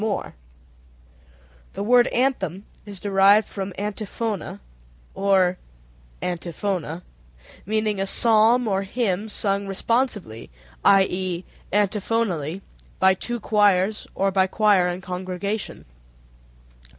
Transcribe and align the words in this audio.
]The 1.75 1.83
word 1.83 2.07
anthem 2.07 2.65
is 2.87 2.99
derived 2.99 3.47
from 3.47 3.71
antifona 3.77 4.59
(or 5.13 5.59
antiphona), 6.23 7.03
meaning 7.67 8.01
a 8.01 8.07
psalm 8.07 8.67
or 8.67 8.81
hymn 8.81 9.29
sung 9.29 9.67
responsively, 9.67 10.49
i.e., 10.83 11.43
antiphonally, 11.71 12.61
by 12.97 13.13
two 13.13 13.39
choirs, 13.39 14.07
or 14.15 14.31
by 14.31 14.47
choir 14.47 14.87
and 14.87 15.03
congregation. 15.03 15.85